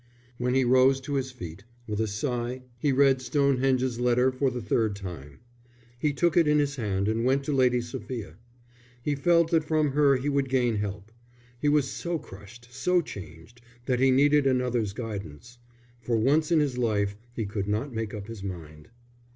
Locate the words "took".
6.11-6.35